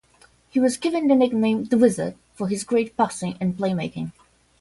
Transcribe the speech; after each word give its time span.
He 0.49 0.59
was 0.59 0.77
given 0.77 1.09
the 1.09 1.15
nickname 1.15 1.65
The 1.65 1.77
Wizard 1.77 2.15
for 2.33 2.47
his 2.47 2.63
great 2.63 2.97
passing 2.97 3.37
and 3.39 3.55
playmaking. 3.55 4.13